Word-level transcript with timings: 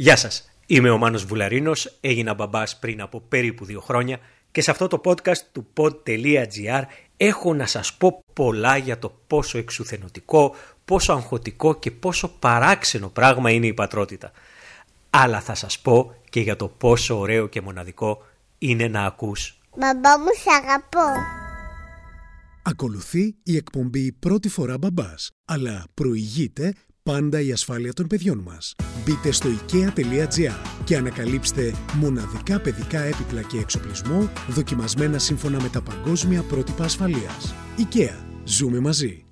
Γεια 0.00 0.16
σας, 0.16 0.50
είμαι 0.66 0.90
ο 0.90 0.98
Μάνος 0.98 1.24
Βουλαρίνος, 1.24 1.98
έγινα 2.00 2.34
μπαμπάς 2.34 2.78
πριν 2.78 3.00
από 3.00 3.20
περίπου 3.20 3.64
δύο 3.64 3.80
χρόνια 3.80 4.18
και 4.50 4.60
σε 4.60 4.70
αυτό 4.70 4.86
το 4.86 5.00
podcast 5.04 5.38
του 5.52 5.66
pod.gr 5.74 6.82
έχω 7.16 7.54
να 7.54 7.66
σας 7.66 7.94
πω 7.94 8.24
πολλά 8.32 8.76
για 8.76 8.98
το 8.98 9.18
πόσο 9.26 9.58
εξουθενωτικό, 9.58 10.54
πόσο 10.84 11.12
αγχωτικό 11.12 11.74
και 11.74 11.90
πόσο 11.90 12.28
παράξενο 12.28 13.08
πράγμα 13.08 13.50
είναι 13.50 13.66
η 13.66 13.74
πατρότητα. 13.74 14.32
Αλλά 15.10 15.40
θα 15.40 15.54
σας 15.54 15.78
πω 15.78 16.14
και 16.30 16.40
για 16.40 16.56
το 16.56 16.68
πόσο 16.68 17.18
ωραίο 17.18 17.46
και 17.46 17.60
μοναδικό 17.60 18.26
είναι 18.58 18.88
να 18.88 19.04
ακούς. 19.04 19.58
Μπαμπά 19.76 20.18
μου 20.18 20.32
σ' 20.42 20.64
αγαπώ. 20.64 21.20
Ακολουθεί 22.62 23.34
η 23.42 23.56
εκπομπή 23.56 24.12
πρώτη 24.12 24.48
φορά 24.48 24.78
μπαμπάς, 24.78 25.30
αλλά 25.44 25.84
προηγείται 25.94 26.74
πάντα 27.12 27.40
η 27.40 27.52
ασφάλεια 27.52 27.92
των 27.92 28.06
παιδιών 28.06 28.38
μας. 28.38 28.74
Μπείτε 29.04 29.30
στο 29.30 29.48
ikea.gr 29.48 30.52
και 30.84 30.96
ανακαλύψτε 30.96 31.74
μοναδικά 31.94 32.60
παιδικά 32.60 33.00
έπιπλα 33.00 33.42
και 33.42 33.58
εξοπλισμό 33.58 34.30
δοκιμασμένα 34.48 35.18
σύμφωνα 35.18 35.60
με 35.62 35.68
τα 35.68 35.82
παγκόσμια 35.82 36.42
πρότυπα 36.42 36.84
ασφαλείας. 36.84 37.54
IKEA. 37.78 38.14
Ζούμε 38.44 38.80
μαζί. 38.80 39.22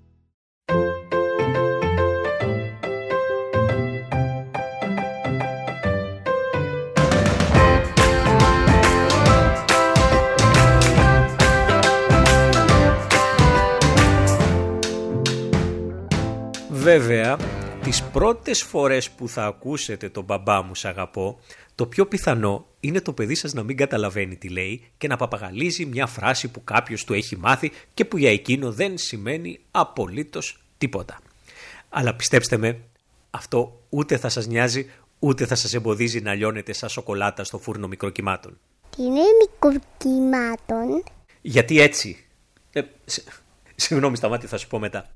Βέβαια, 16.70 17.36
τις 17.86 18.02
πρώτες 18.02 18.62
φορές 18.62 19.10
που 19.10 19.28
θα 19.28 19.46
ακούσετε 19.46 20.08
τον 20.08 20.24
μπαμπά 20.24 20.62
μου 20.62 20.74
σ' 20.74 20.84
αγαπώ, 20.84 21.38
το 21.74 21.86
πιο 21.86 22.06
πιθανό 22.06 22.66
είναι 22.80 23.00
το 23.00 23.12
παιδί 23.12 23.34
σας 23.34 23.52
να 23.52 23.62
μην 23.62 23.76
καταλαβαίνει 23.76 24.36
τι 24.36 24.48
λέει 24.48 24.84
και 24.98 25.08
να 25.08 25.16
παπαγαλίζει 25.16 25.84
μια 25.84 26.06
φράση 26.06 26.48
που 26.48 26.64
κάποιος 26.64 27.04
του 27.04 27.12
έχει 27.12 27.36
μάθει 27.36 27.72
και 27.94 28.04
που 28.04 28.18
για 28.18 28.30
εκείνο 28.30 28.72
δεν 28.72 28.98
σημαίνει 28.98 29.60
απολύτως 29.70 30.62
τίποτα. 30.78 31.18
Αλλά 31.88 32.14
πιστέψτε 32.14 32.56
με, 32.56 32.80
αυτό 33.30 33.82
ούτε 33.88 34.16
θα 34.16 34.28
σας 34.28 34.46
νοιάζει 34.46 34.90
ούτε 35.18 35.46
θα 35.46 35.54
σας 35.54 35.74
εμποδίζει 35.74 36.20
να 36.20 36.34
λιώνετε 36.34 36.72
σαν 36.72 36.88
σοκολάτα 36.88 37.44
στο 37.44 37.58
φούρνο 37.58 37.88
μικροκυμάτων. 37.88 38.58
Τι 38.96 39.02
είναι 39.02 39.20
μικροκυμάτων; 39.40 41.02
Γιατί 41.40 41.80
έτσι. 41.80 42.26
Ε, 42.72 42.82
σε- 43.04 43.22
συγγνώμη 43.74 44.16
σταμάτη 44.16 44.46
θα 44.46 44.56
σου 44.56 44.68
πω 44.68 44.78
μετά. 44.78 45.10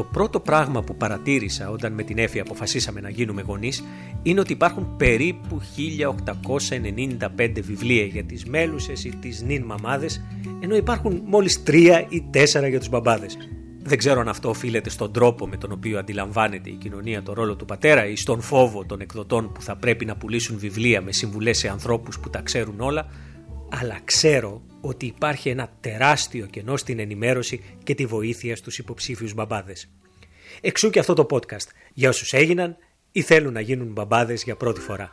Το 0.00 0.06
πρώτο 0.06 0.40
πράγμα 0.40 0.82
που 0.82 0.96
παρατήρησα 0.96 1.70
όταν 1.70 1.92
με 1.92 2.02
την 2.02 2.18
Έφη 2.18 2.40
αποφασίσαμε 2.40 3.00
να 3.00 3.10
γίνουμε 3.10 3.42
γονείς 3.42 3.84
είναι 4.22 4.40
ότι 4.40 4.52
υπάρχουν 4.52 4.96
περίπου 4.96 5.60
1895 7.36 7.62
βιβλία 7.62 8.04
για 8.04 8.24
τις 8.24 8.44
μέλουσες 8.44 9.04
ή 9.04 9.16
τις 9.20 9.42
νυν 9.42 9.64
μαμάδες 9.64 10.24
ενώ 10.60 10.76
υπάρχουν 10.76 11.22
μόλις 11.24 11.62
3 11.66 12.04
ή 12.08 12.24
4 12.34 12.68
για 12.68 12.78
τους 12.78 12.88
μπαμπάδες. 12.88 13.36
Δεν 13.82 13.98
ξέρω 13.98 14.20
αν 14.20 14.28
αυτό 14.28 14.48
οφείλεται 14.48 14.90
στον 14.90 15.12
τρόπο 15.12 15.46
με 15.46 15.56
τον 15.56 15.72
οποίο 15.72 15.98
αντιλαμβάνεται 15.98 16.70
η 16.70 16.74
κοινωνία 16.74 17.22
το 17.22 17.32
ρόλο 17.32 17.56
του 17.56 17.64
πατέρα 17.64 18.06
ή 18.06 18.16
στον 18.16 18.40
φόβο 18.40 18.84
των 18.84 19.00
εκδοτών 19.00 19.52
που 19.52 19.62
θα 19.62 19.76
πρέπει 19.76 20.04
να 20.04 20.16
πουλήσουν 20.16 20.58
βιβλία 20.58 21.02
με 21.02 21.12
συμβουλές 21.12 21.58
σε 21.58 21.68
ανθρώπους 21.68 22.18
που 22.18 22.30
τα 22.30 22.40
ξέρουν 22.40 22.80
όλα, 22.80 23.06
αλλά 23.70 24.00
ξέρω 24.04 24.62
ότι 24.80 25.06
υπάρχει 25.06 25.48
ένα 25.48 25.72
τεράστιο 25.80 26.46
κενό 26.46 26.76
στην 26.76 26.98
ενημέρωση 26.98 27.60
και 27.82 27.94
τη 27.94 28.06
βοήθεια 28.06 28.56
στους 28.56 28.78
υποψήφιους 28.78 29.34
μπαμπάδες. 29.34 29.88
Εξού 30.60 30.90
και 30.90 30.98
αυτό 30.98 31.14
το 31.14 31.26
podcast 31.30 31.68
για 31.94 32.08
όσους 32.08 32.32
έγιναν 32.32 32.76
ή 33.12 33.22
θέλουν 33.22 33.52
να 33.52 33.60
γίνουν 33.60 33.92
μπαμπάδες 33.92 34.42
για 34.42 34.56
πρώτη 34.56 34.80
φορά. 34.80 35.10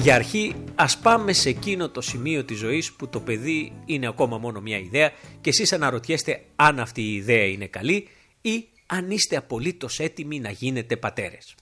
Για 0.00 0.14
αρχή, 0.14 0.54
ας 0.74 0.98
πάμε 0.98 1.32
σε 1.32 1.48
εκείνο 1.48 1.88
το 1.88 2.00
σημείο 2.00 2.44
της 2.44 2.58
ζωής 2.58 2.92
που 2.92 3.08
το 3.08 3.20
παιδί 3.20 3.72
είναι 3.84 4.06
ακόμα 4.06 4.38
μόνο 4.38 4.60
μια 4.60 4.78
ιδέα 4.78 5.12
και 5.40 5.50
εσείς 5.50 5.72
αναρωτιέστε 5.72 6.42
αν 6.56 6.80
αυτή 6.80 7.02
η 7.02 7.14
ιδέα 7.14 7.44
είναι 7.44 7.66
καλή 7.66 8.08
ή 8.40 8.68
αν 8.86 9.10
είστε 9.10 9.36
απολύτως 9.36 10.00
έτοιμοι 10.00 10.40
να 10.40 10.50
γίνετε 10.50 10.96
πατέρες. 10.96 11.54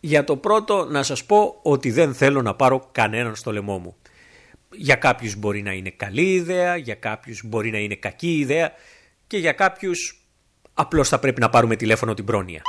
Για 0.00 0.24
το 0.24 0.36
πρώτο 0.36 0.84
να 0.84 1.02
σας 1.02 1.24
πω 1.24 1.58
ότι 1.62 1.90
δεν 1.90 2.14
θέλω 2.14 2.42
να 2.42 2.54
πάρω 2.54 2.88
κανέναν 2.92 3.34
στο 3.36 3.52
λαιμό 3.52 3.78
μου. 3.78 3.96
Για 4.72 4.94
κάποιους 4.94 5.36
μπορεί 5.36 5.62
να 5.62 5.72
είναι 5.72 5.90
καλή 5.90 6.32
ιδέα, 6.32 6.76
για 6.76 6.94
κάποιους 6.94 7.42
μπορεί 7.44 7.70
να 7.70 7.78
είναι 7.78 7.94
κακή 7.94 8.38
ιδέα 8.38 8.72
και 9.26 9.38
για 9.38 9.52
κάποιους 9.52 10.22
απλώς 10.74 11.08
θα 11.08 11.18
πρέπει 11.18 11.40
να 11.40 11.48
πάρουμε 11.48 11.76
τηλέφωνο 11.76 12.14
την 12.14 12.24
πρόνοια. 12.24 12.62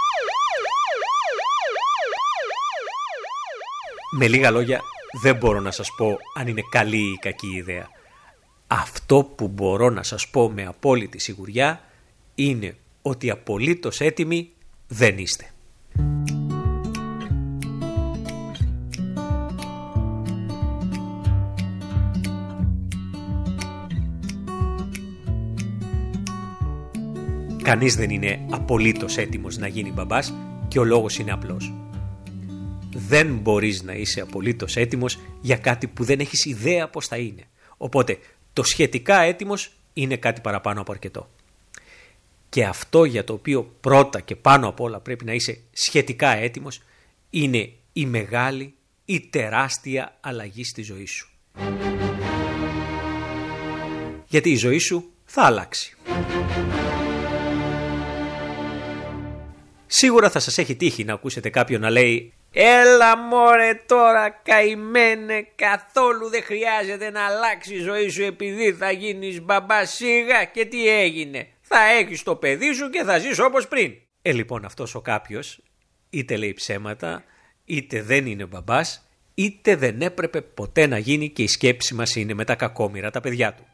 Με 4.16 4.28
λίγα 4.28 4.52
λόγια, 4.52 4.82
δεν 5.22 5.36
μπορώ 5.36 5.60
να 5.60 5.72
σας 5.72 5.90
πω 5.98 6.18
αν 6.36 6.48
είναι 6.48 6.62
καλή 6.70 7.12
ή 7.12 7.18
κακή 7.22 7.56
ιδέα. 7.56 7.90
Αυτό 8.68 9.24
που 9.24 9.48
μπορώ 9.48 9.90
να 9.90 10.04
σας 10.04 10.30
πω 10.30 10.50
με 10.50 10.66
απόλυτη 10.66 11.20
σιγουριά 11.20 11.82
είναι 12.36 12.76
ότι 13.02 13.30
απολύτως 13.30 14.02
έτοιμοι 14.02 14.50
δεν 14.88 15.18
είστε. 15.18 15.48
Κανείς 27.64 27.96
δεν 27.96 28.10
είναι 28.10 28.46
απολύτως 28.50 29.18
έτοιμος 29.18 29.58
να 29.58 29.68
γίνει 29.68 29.92
μπαμπάς 29.92 30.34
και 30.68 30.80
ο 30.80 30.84
λόγος 30.84 31.18
είναι 31.18 31.32
απλός 31.32 31.74
δεν 32.96 33.36
μπορείς 33.36 33.84
να 33.84 33.94
είσαι 33.94 34.22
απολύτως 34.22 34.76
έτοιμος 34.76 35.20
για 35.42 35.58
κάτι 35.58 35.88
που 35.88 36.04
δεν 36.04 36.20
έχεις 36.20 36.46
ιδέα 36.46 36.90
πώς 36.90 37.08
θα 37.08 37.18
είναι. 37.18 37.44
Οπότε 37.78 38.18
το 38.54 38.64
σχετικά 38.64 39.22
έτοιμος 39.22 39.72
είναι 39.94 40.18
κάτι 40.18 40.42
παραπάνω 40.42 40.82
από 40.82 40.92
αρκετό. 40.92 41.30
Και 42.50 42.66
αυτό 42.66 43.04
για 43.04 43.24
το 43.24 43.34
οποίο 43.34 43.76
πρώτα 43.82 44.20
και 44.20 44.36
πάνω 44.36 44.68
απ' 44.68 44.80
όλα 44.80 45.00
πρέπει 45.00 45.26
να 45.26 45.34
είσαι 45.34 45.60
σχετικά 45.72 46.36
έτοιμος 46.36 46.82
είναι 47.30 47.72
η 47.94 48.06
μεγάλη 48.06 48.74
ή 49.06 49.20
τεράστια 49.20 50.18
αλλαγή 50.22 50.64
στη 50.64 50.82
ζωή 50.82 51.06
σου. 51.06 51.30
Γιατί 54.28 54.50
η 54.50 54.56
ζωή 54.56 54.78
σου 54.78 55.12
θα 55.26 55.42
αλλάξει. 55.44 55.96
Σίγουρα 59.88 60.30
θα 60.30 60.40
σας 60.40 60.58
έχει 60.58 60.76
τύχει 60.76 61.04
να 61.04 61.14
ακούσετε 61.14 61.50
κάποιον 61.50 61.82
να 61.82 61.90
λέει 61.90 62.34
Έλα 62.56 63.18
μωρέ 63.18 63.84
τώρα 63.86 64.30
καημένε 64.30 65.48
καθόλου 65.56 66.30
δεν 66.30 66.44
χρειάζεται 66.44 67.10
να 67.10 67.26
αλλάξει 67.26 67.76
η 67.76 67.80
ζωή 67.80 68.10
σου 68.10 68.24
επειδή 68.24 68.74
θα 68.74 68.92
γίνεις 68.92 69.42
μπαμπά 69.42 69.86
σίγα 69.86 70.44
και 70.44 70.66
τι 70.66 70.88
έγινε; 70.88 71.48
Θα 71.62 71.78
έχεις 72.00 72.24
το 72.24 72.36
παιδί 72.36 72.74
σου 72.74 72.90
και 72.90 73.04
θα 73.04 73.18
ζεις 73.18 73.40
όπως 73.40 73.68
πριν. 73.68 73.94
Ε 74.22 74.32
λοιπόν 74.32 74.66
αυτός 74.66 74.96
ο 74.96 75.02
κάποιος 75.02 75.62
είτε 76.10 76.36
λέει 76.36 76.54
ψέματα 76.54 77.24
είτε 77.66 78.02
δεν 78.02 78.26
είναι 78.26 78.46
μπαμπάς 78.46 79.10
είτε 79.34 79.76
δεν 79.76 80.02
έπρεπε 80.02 80.42
ποτέ 80.42 80.88
να 80.88 80.98
γίνει 80.98 81.30
και 81.30 81.44
η 81.44 81.48
σκέψη 81.48 81.94
μας 81.94 82.16
είναι 82.16 82.34
με 82.34 82.44
τα 82.44 82.56
κακόμοιρα 82.56 83.12
τα 83.12 83.22
παιδιά 83.22 83.54
του. 83.54 83.66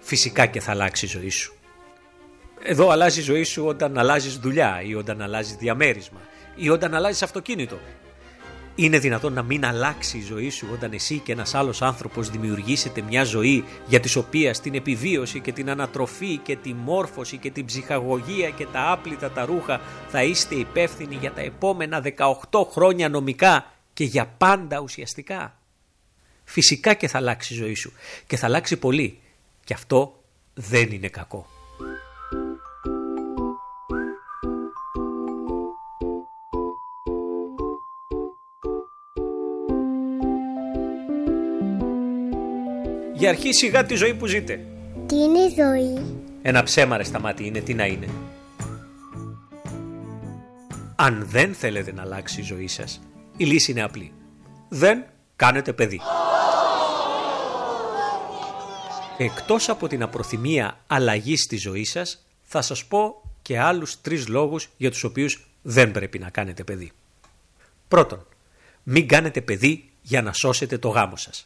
Φυσικά 0.00 0.46
και 0.46 0.60
θα 0.60 0.70
αλλάξει 0.70 1.04
η 1.04 1.08
ζωή 1.08 1.30
σου. 1.30 1.59
Εδώ 2.62 2.88
αλλάζει 2.88 3.20
η 3.20 3.22
ζωή 3.22 3.42
σου 3.42 3.66
όταν 3.66 3.98
αλλάζεις 3.98 4.36
δουλειά 4.36 4.82
ή 4.82 4.94
όταν 4.94 5.22
αλλάζεις 5.22 5.54
διαμέρισμα 5.54 6.20
ή 6.56 6.68
όταν 6.68 6.94
αλλάζεις 6.94 7.22
αυτοκίνητο. 7.22 7.78
Είναι 8.74 8.98
δυνατόν 8.98 9.32
να 9.32 9.42
μην 9.42 9.64
αλλάξει 9.64 10.18
η 10.18 10.22
ζωή 10.22 10.50
σου 10.50 10.68
όταν 10.72 10.92
εσύ 10.92 11.18
και 11.18 11.32
ένας 11.32 11.54
άλλος 11.54 11.82
άνθρωπος 11.82 12.30
δημιουργήσετε 12.30 13.02
μια 13.02 13.24
ζωή 13.24 13.64
για 13.86 14.00
της 14.00 14.16
οποίας 14.16 14.60
την 14.60 14.74
επιβίωση 14.74 15.40
και 15.40 15.52
την 15.52 15.70
ανατροφή 15.70 16.36
και 16.36 16.56
τη 16.56 16.74
μόρφωση 16.74 17.36
και 17.36 17.50
την 17.50 17.64
ψυχαγωγία 17.64 18.50
και 18.50 18.66
τα 18.66 18.90
άπλυτα 18.90 19.30
τα 19.30 19.44
ρούχα 19.44 19.80
θα 20.08 20.22
είστε 20.22 20.54
υπεύθυνοι 20.54 21.14
για 21.14 21.32
τα 21.32 21.40
επόμενα 21.40 22.02
18 22.50 22.66
χρόνια 22.70 23.08
νομικά 23.08 23.72
και 23.92 24.04
για 24.04 24.26
πάντα 24.26 24.80
ουσιαστικά. 24.80 25.58
Φυσικά 26.44 26.94
και 26.94 27.08
θα 27.08 27.18
αλλάξει 27.18 27.54
η 27.54 27.56
ζωή 27.56 27.74
σου 27.74 27.92
και 28.26 28.36
θα 28.36 28.46
αλλάξει 28.46 28.76
πολύ 28.76 29.20
και 29.64 29.74
αυτό 29.74 30.22
δεν 30.54 30.90
είναι 30.90 31.08
κακό. 31.08 31.59
Για 43.20 43.28
αρχή 43.28 43.52
σιγά 43.52 43.86
τη 43.86 43.94
ζωή 43.94 44.14
που 44.14 44.26
ζείτε. 44.26 44.60
Τι 45.06 45.14
είναι 45.14 45.48
ζωή; 45.48 46.22
Ένα 46.42 46.62
ψέμα 46.62 46.96
ρε 46.96 47.04
στα 47.04 47.20
μάτια 47.20 47.46
είναι, 47.46 47.60
τι 47.60 47.74
να 47.74 47.86
είναι. 47.86 48.08
Αν 50.96 51.26
δεν 51.28 51.54
θέλετε 51.54 51.92
να 51.92 52.02
αλλάξει 52.02 52.40
η 52.40 52.42
ζωή 52.42 52.68
σας, 52.68 53.00
η 53.36 53.44
λύση 53.44 53.70
είναι 53.70 53.82
απλή. 53.82 54.12
Δεν 54.68 55.04
κάνετε 55.36 55.72
παιδί. 55.72 56.00
Εκτός 59.18 59.68
από 59.68 59.88
την 59.88 60.02
απροθυμία 60.02 60.78
αλλαγή 60.86 61.36
στη 61.36 61.56
ζωή 61.56 61.84
σας, 61.84 62.26
θα 62.42 62.62
σας 62.62 62.84
πω 62.84 63.22
και 63.42 63.58
άλλους 63.58 64.00
τρεις 64.00 64.28
λόγους 64.28 64.68
για 64.76 64.90
τους 64.90 65.04
οποίους 65.04 65.46
δεν 65.62 65.90
πρέπει 65.90 66.18
να 66.18 66.30
κάνετε 66.30 66.64
παιδί. 66.64 66.92
Πρώτον, 67.88 68.26
μην 68.82 69.08
κάνετε 69.08 69.40
παιδί 69.40 69.90
για 70.02 70.22
να 70.22 70.32
σώσετε 70.32 70.78
το 70.78 70.88
γάμο 70.88 71.16
σας. 71.16 71.44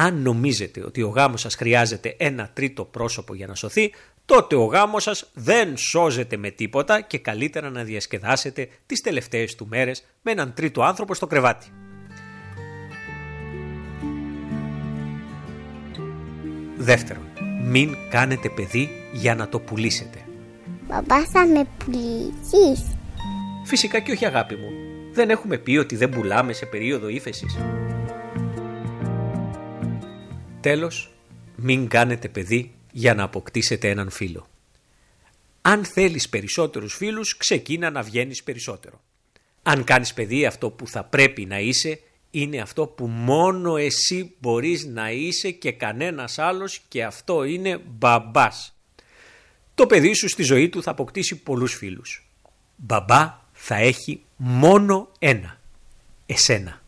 Αν 0.00 0.22
νομίζετε 0.22 0.84
ότι 0.84 1.02
ο 1.02 1.08
γάμος 1.08 1.40
σας 1.40 1.54
χρειάζεται 1.54 2.14
ένα 2.18 2.50
τρίτο 2.52 2.84
πρόσωπο 2.84 3.34
για 3.34 3.46
να 3.46 3.54
σωθεί, 3.54 3.92
τότε 4.24 4.56
ο 4.56 4.64
γάμος 4.64 5.02
σας 5.02 5.30
δεν 5.34 5.76
σώζεται 5.76 6.36
με 6.36 6.50
τίποτα 6.50 7.00
και 7.00 7.18
καλύτερα 7.18 7.70
να 7.70 7.82
διασκεδάσετε 7.82 8.68
τις 8.86 9.00
τελευταίες 9.00 9.54
του 9.54 9.66
μέρες 9.66 10.04
με 10.22 10.30
έναν 10.30 10.52
τρίτο 10.54 10.82
άνθρωπο 10.82 11.14
στο 11.14 11.26
κρεβάτι. 11.26 11.66
Δεύτερον, 16.76 17.24
μην 17.64 17.96
κάνετε 18.10 18.48
παιδί 18.48 18.88
για 19.12 19.34
να 19.34 19.48
το 19.48 19.60
πουλήσετε. 19.60 20.24
Μπαμπά 20.88 21.26
θα 21.26 21.46
με 21.46 21.66
πουλήσεις. 21.78 22.96
Φυσικά 23.64 24.00
και 24.00 24.12
όχι 24.12 24.26
αγάπη 24.26 24.54
μου. 24.54 24.70
Δεν 25.12 25.30
έχουμε 25.30 25.58
πει 25.58 25.76
ότι 25.76 25.96
δεν 25.96 26.08
πουλάμε 26.08 26.52
σε 26.52 26.66
περίοδο 26.66 27.08
ύφεσης. 27.08 27.58
Τέλος, 30.60 31.10
μην 31.56 31.88
κάνετε 31.88 32.28
παιδί 32.28 32.74
για 32.92 33.14
να 33.14 33.22
αποκτήσετε 33.22 33.88
έναν 33.88 34.10
φίλο. 34.10 34.48
Αν 35.62 35.84
θέλεις 35.84 36.28
περισσότερους 36.28 36.94
φίλους, 36.94 37.36
ξεκίνα 37.36 37.90
να 37.90 38.02
βγαίνεις 38.02 38.42
περισσότερο. 38.42 39.00
Αν 39.62 39.84
κάνεις 39.84 40.14
παιδί, 40.14 40.46
αυτό 40.46 40.70
που 40.70 40.88
θα 40.88 41.04
πρέπει 41.04 41.44
να 41.44 41.58
είσαι, 41.58 42.00
είναι 42.30 42.60
αυτό 42.60 42.86
που 42.86 43.06
μόνο 43.06 43.76
εσύ 43.76 44.34
μπορείς 44.40 44.84
να 44.84 45.10
είσαι 45.10 45.50
και 45.50 45.72
κανένας 45.72 46.38
άλλος 46.38 46.80
και 46.88 47.04
αυτό 47.04 47.44
είναι 47.44 47.80
μπαμπάς. 47.86 48.76
Το 49.74 49.86
παιδί 49.86 50.14
σου 50.14 50.28
στη 50.28 50.42
ζωή 50.42 50.68
του 50.68 50.82
θα 50.82 50.90
αποκτήσει 50.90 51.36
πολλούς 51.36 51.74
φίλους. 51.74 52.28
Μπαμπά 52.76 53.40
θα 53.52 53.76
έχει 53.76 54.22
μόνο 54.36 55.12
ένα. 55.18 55.60
Εσένα. 56.26 56.82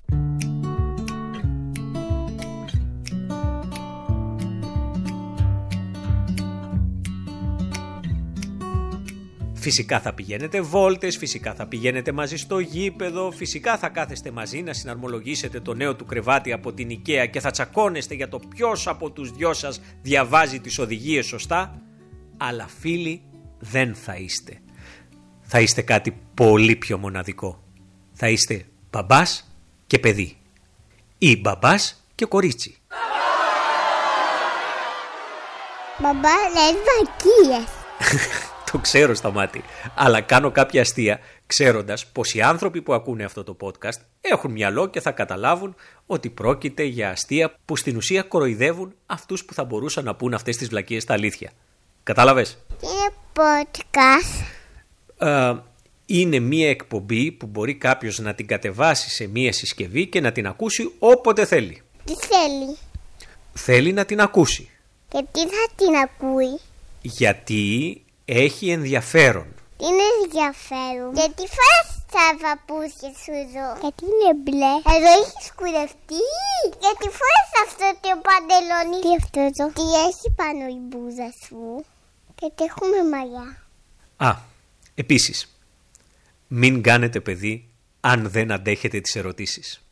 Φυσικά 9.60 10.00
θα 10.00 10.12
πηγαίνετε 10.12 10.60
βόλτες, 10.60 11.16
φυσικά 11.16 11.54
θα 11.54 11.66
πηγαίνετε 11.66 12.12
μαζί 12.12 12.36
στο 12.36 12.58
γήπεδο, 12.58 13.30
φυσικά 13.30 13.78
θα 13.78 13.88
κάθεστε 13.88 14.30
μαζί 14.30 14.62
να 14.62 14.72
συναρμολογήσετε 14.72 15.60
το 15.60 15.74
νέο 15.74 15.96
του 15.96 16.04
κρεβάτι 16.04 16.52
από 16.52 16.72
την 16.72 16.88
IKEA 16.90 17.26
και 17.30 17.40
θα 17.40 17.50
τσακώνεστε 17.50 18.14
για 18.14 18.28
το 18.28 18.40
ποιος 18.48 18.86
από 18.86 19.10
τους 19.10 19.30
δυο 19.30 19.52
σας 19.52 19.80
διαβάζει 20.02 20.60
τις 20.60 20.78
οδηγίες 20.78 21.26
σωστά, 21.26 21.82
αλλά 22.36 22.68
φίλοι 22.80 23.22
δεν 23.58 23.94
θα 23.94 24.14
είστε. 24.14 24.58
Θα 25.40 25.60
είστε 25.60 25.82
κάτι 25.82 26.16
πολύ 26.34 26.76
πιο 26.76 26.98
μοναδικό. 26.98 27.62
Θα 28.12 28.28
είστε 28.28 28.66
μπαμπάς 28.90 29.56
και 29.86 29.98
παιδί. 29.98 30.36
Ή 31.18 31.40
μπαμπάς 31.40 32.04
και 32.14 32.24
κορίτσι. 32.24 32.76
Μπαμπά 35.98 36.34
λες 36.54 36.74
βακίες. 36.86 37.68
Το 38.72 38.78
ξέρω 38.78 39.14
στα 39.14 39.30
μάτια. 39.30 39.62
Αλλά 39.94 40.20
κάνω 40.20 40.50
κάποια 40.50 40.80
αστεία 40.80 41.20
ξέροντας 41.46 42.06
πως 42.06 42.34
οι 42.34 42.40
άνθρωποι 42.40 42.82
που 42.82 42.94
ακούνε 42.94 43.24
αυτό 43.24 43.44
το 43.44 43.56
podcast 43.60 44.00
έχουν 44.20 44.50
μυαλό 44.50 44.86
και 44.86 45.00
θα 45.00 45.10
καταλάβουν 45.10 45.74
ότι 46.06 46.30
πρόκειται 46.30 46.82
για 46.82 47.10
αστεία 47.10 47.54
που 47.64 47.76
στην 47.76 47.96
ουσία 47.96 48.22
κοροϊδεύουν 48.22 48.94
αυτούς 49.06 49.44
που 49.44 49.54
θα 49.54 49.64
μπορούσαν 49.64 50.04
να 50.04 50.14
πούν 50.14 50.34
αυτές 50.34 50.56
τις 50.56 50.68
βλακίες 50.68 51.02
στα 51.02 51.12
αλήθεια. 51.12 51.50
Κατάλαβες; 52.02 52.58
Είναι 52.80 53.14
podcast; 53.34 54.44
Ε, 55.18 55.54
είναι 56.06 56.38
μία 56.38 56.68
εκπομπή 56.68 57.32
που 57.32 57.46
μπορεί 57.46 57.74
κάποιος 57.74 58.18
να 58.18 58.34
την 58.34 58.46
κατεβάσει 58.46 59.10
σε 59.10 59.26
μία 59.26 59.52
συσκευή 59.52 60.06
και 60.06 60.20
να 60.20 60.32
την 60.32 60.46
ακούσει 60.46 60.92
όποτε 60.98 61.44
θέλει. 61.44 61.82
Τι 62.04 62.14
θέλει; 62.14 62.76
Θέλει 63.52 63.92
να 63.92 64.04
την 64.04 64.20
ακούσει. 64.20 64.70
Και 65.08 65.24
τι 65.32 65.40
θα 65.40 65.68
την 65.76 65.94
ακούει; 65.94 66.60
Γιατί 67.02 68.02
έχει 68.32 68.70
ενδιαφέρον. 68.70 69.54
Τι 69.76 69.84
είναι 69.86 70.06
ενδιαφέρον. 70.22 71.14
Γιατί 71.14 71.42
φοράς 71.54 71.88
τα 72.14 72.26
παπούτσια 72.42 73.10
σου 73.22 73.32
εδώ. 73.44 73.68
Γιατί 73.80 74.02
είναι 74.10 74.32
μπλε. 74.42 74.72
Εδώ 74.96 75.10
έχεις 75.20 75.52
κουρευτεί. 75.58 76.24
Γιατί 76.84 77.06
φοράς 77.18 77.50
αυτό 77.66 77.86
το 78.00 78.10
παντελόνι. 78.26 78.98
Τι 79.04 79.10
αυτό 79.20 79.40
εδώ. 79.40 79.66
Τι 79.78 79.86
έχει 80.08 80.28
πάνω 80.36 80.64
η 80.66 80.78
μπούζα 80.88 81.28
σου. 81.44 81.84
Γιατί 82.40 82.64
έχουμε 82.64 82.98
μαλλιά. 83.12 83.62
Α, 84.16 84.30
επίσης, 84.94 85.56
μην 86.48 86.82
κάνετε 86.82 87.20
παιδί 87.20 87.68
αν 88.00 88.30
δεν 88.30 88.52
αντέχετε 88.52 89.00
τις 89.00 89.16
ερωτήσεις. 89.16 89.82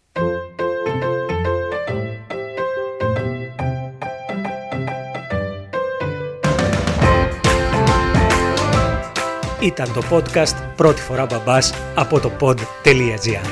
Ήταν 9.62 9.92
το 9.92 10.02
podcast 10.10 10.72
«Πρώτη 10.76 11.00
φορά 11.00 11.26
μπαμπάς» 11.26 11.72
από 11.94 12.20
το 12.20 12.32
pod.gr. 12.40 13.46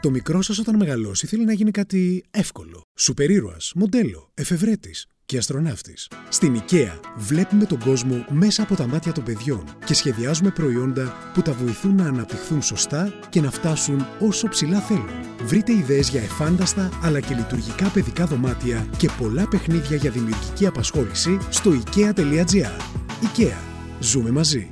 Το 0.00 0.10
μικρός 0.10 0.44
σας 0.44 0.58
όταν 0.58 0.76
μεγαλώσει 0.76 1.26
θέλει 1.26 1.44
να 1.44 1.52
γίνει 1.52 1.70
κάτι 1.70 2.24
εύκολο. 2.30 2.82
Σούπερ 2.96 3.30
ήρωας, 3.30 3.72
μοντέλο, 3.74 4.30
εφευρέτης 4.34 5.06
και 5.26 5.38
αστροναύτης. 5.38 6.10
Στην 6.28 6.62
IKEA 6.62 7.00
βλέπουμε 7.16 7.64
τον 7.64 7.78
κόσμο 7.78 8.24
μέσα 8.28 8.62
από 8.62 8.74
τα 8.74 8.86
μάτια 8.86 9.12
των 9.12 9.24
παιδιών 9.24 9.64
και 9.84 9.94
σχεδιάζουμε 9.94 10.50
προϊόντα 10.50 11.14
που 11.34 11.42
τα 11.42 11.52
βοηθούν 11.52 11.94
να 11.94 12.04
αναπτυχθούν 12.04 12.62
σωστά 12.62 13.12
και 13.28 13.40
να 13.40 13.50
φτάσουν 13.50 14.06
όσο 14.20 14.48
ψηλά 14.48 14.80
θέλουν. 14.80 15.08
Βρείτε 15.42 15.72
ιδέες 15.72 16.08
για 16.08 16.22
εφάνταστα 16.22 16.90
αλλά 17.02 17.20
και 17.20 17.34
λειτουργικά 17.34 17.88
παιδικά 17.88 18.26
δωμάτια 18.26 18.88
και 18.96 19.10
πολλά 19.18 19.48
παιχνίδια 19.48 19.96
για 19.96 20.10
δημιουργική 20.10 20.66
απασχόληση 20.66 21.38
στο 21.50 21.70
IKEA.gr. 21.70 22.80
IKEA. 23.22 23.56
Ζούμε 24.00 24.30
μαζί. 24.30 24.70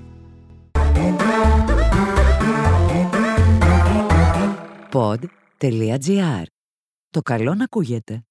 pod.gr. 4.95 6.43
Το 7.11 7.21
καλό 7.23 7.55
να 7.55 7.65
ακούγεται. 7.65 8.25